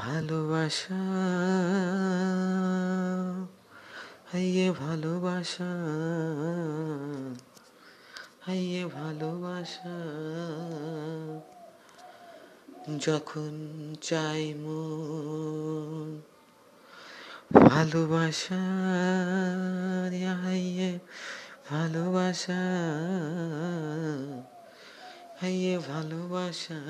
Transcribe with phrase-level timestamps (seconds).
[0.00, 0.94] ভালোবাসা।
[4.32, 5.70] হাইয়ে ভালোবাসা।
[8.40, 9.96] হাইয়ে ভালোবাসা।
[12.98, 13.54] যখন
[14.00, 16.20] চাই মন
[17.68, 18.60] ভালোবাসা
[20.42, 20.98] হাইয়ে
[21.70, 22.60] ভালোবাসা।
[25.40, 26.80] হাইয়ে ভালোবাসা।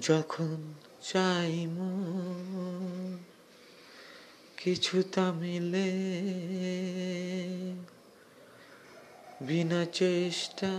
[0.00, 0.72] যখন
[1.02, 3.18] চাই মন
[4.56, 5.90] কিছুটা মিলে
[9.40, 10.76] বিনা চেষ্টায়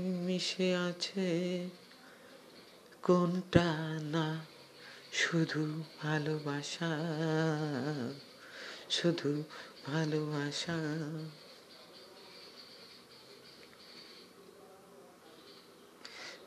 [0.00, 1.30] মিশে আছে
[3.02, 3.68] কোনটা
[4.02, 4.44] না
[5.12, 6.92] শুধু ভালোবাসা
[8.90, 9.42] শুধু
[9.86, 10.78] ভালোবাসা।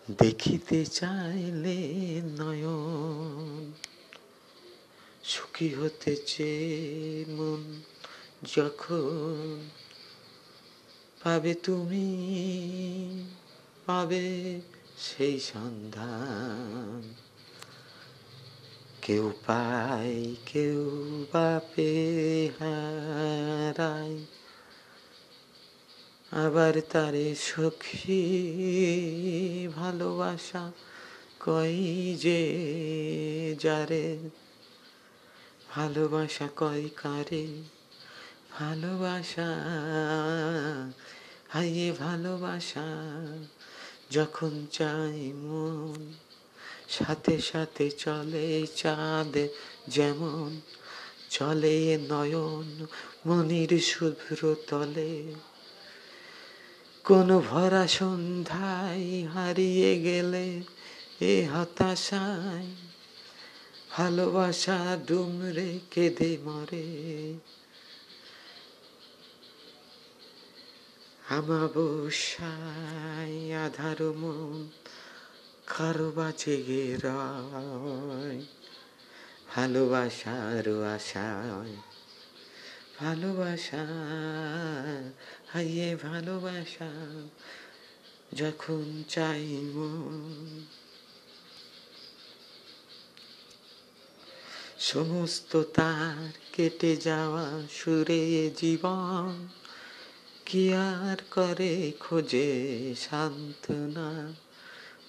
[0.10, 1.80] দেখিতে চাইলে
[2.38, 3.72] নয়ন,
[5.24, 6.16] সুখী হতে
[7.30, 7.82] মন
[8.56, 9.70] যখন
[11.24, 12.10] পাবে তুমি,
[13.86, 14.62] পাবে
[14.98, 17.14] সেই সন্ধান।
[19.02, 20.86] কেউ পায়, কেউ
[21.34, 21.94] বাপে
[22.60, 24.18] হারায়
[26.32, 28.22] আবার তারে সখী
[29.76, 30.72] ভালোবাসা
[31.40, 34.18] কই যে যারে?
[35.70, 37.48] ভালোবাসা কই কারে?
[38.60, 39.46] ভালোবাসা
[41.50, 42.86] হাইয়ে ভালোবাসা,
[44.12, 46.14] যখন চাই মন,
[46.90, 49.48] সাথে সাথে চলে চাঁদ
[49.88, 50.62] যেমন,
[51.30, 52.86] চলে নয়ন
[53.26, 55.34] মনির শুভ্র তলে।
[57.12, 60.62] কোন ভরা সন্ধ্যায় হারিয়ে গেলে
[61.22, 62.68] এ হতাশায়
[63.92, 66.88] ভালোবাসা ডুমরে কেঁদে মরে।
[71.30, 73.36] আমাবস্যায়
[73.66, 74.68] আধার মন
[75.68, 76.56] কারও বাঁচে
[77.04, 78.42] রয়
[79.56, 81.91] ভালোবাসার আশায়
[83.02, 83.86] ভালোবাসা,
[85.48, 86.90] হাইয়ে ভালোবাসা,
[88.36, 89.48] যখন চাই
[94.80, 99.48] সমস্ত তার কেটে যাওয়া সুরে জীবন,
[100.46, 102.50] কি আর করে খোঁজে
[102.96, 104.34] সান্ত্বনা?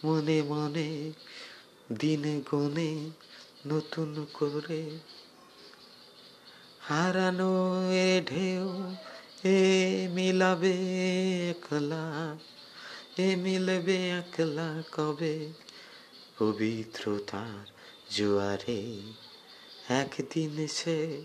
[0.05, 1.13] মনে মনে,
[1.99, 3.11] দিন গনে
[3.67, 4.83] নতুন করে
[6.89, 8.95] হারানো এ ঢেউ,
[9.45, 9.59] এ
[10.09, 10.77] মিলাবে
[11.51, 12.37] একলা,
[13.19, 15.53] এ মিলবে একলা কবে?
[16.39, 17.67] পবিত্রতার
[18.11, 19.01] জোয়ারে
[19.89, 21.25] একদিন সে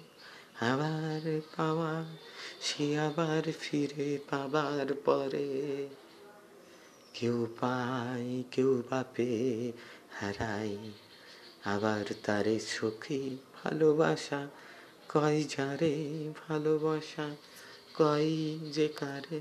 [0.61, 2.05] আবার পাওয়া,
[2.61, 5.87] সে আবার ফিরে পাবার পরে।
[7.13, 9.71] কেউ পায়, কেউ বাপে
[10.21, 10.77] হারাই
[11.65, 14.47] আবার তারে সখী ভালোবাসা
[15.09, 15.93] কয় যারে
[16.41, 17.27] ভালোবাসা
[17.93, 18.31] কয়
[18.73, 19.39] যে কারে।